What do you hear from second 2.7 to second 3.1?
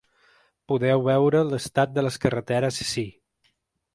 ací.